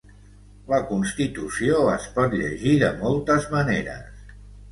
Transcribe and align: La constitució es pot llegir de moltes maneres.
La 0.69 0.77
constitució 0.91 1.83
es 1.97 2.07
pot 2.17 2.35
llegir 2.41 2.73
de 2.87 2.91
moltes 3.05 3.45
maneres. 3.55 4.27